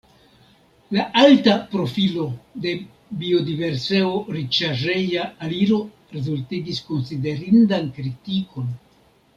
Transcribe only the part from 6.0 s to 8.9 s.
rezultigis konsiderindan kritikon.